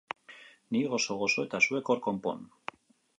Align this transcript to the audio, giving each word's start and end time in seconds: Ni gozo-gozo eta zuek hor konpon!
Ni 0.77 0.81
gozo-gozo 0.93 1.45
eta 1.49 1.59
zuek 1.65 1.91
hor 1.95 2.01
konpon! 2.09 2.43